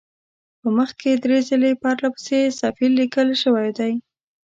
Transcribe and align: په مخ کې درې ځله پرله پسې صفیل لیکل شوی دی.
په 0.59 0.67
مخ 0.77 0.89
کې 0.99 1.11
درې 1.23 1.37
ځله 1.47 1.69
پرله 1.81 2.09
پسې 2.15 2.39
صفیل 2.61 2.91
لیکل 3.01 3.29
شوی 3.43 3.69
دی. 3.77 3.93